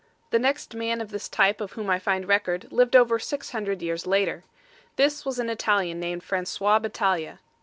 [0.31, 3.83] The next man of this type of whom I find record lived over six hundred
[3.83, 4.43] years later.
[4.95, 7.37] This was an Italian named Francois Battalia.